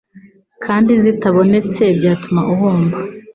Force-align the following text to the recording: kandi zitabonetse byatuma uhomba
kandi 0.65 0.91
zitabonetse 1.03 1.83
byatuma 1.97 2.41
uhomba 2.53 2.97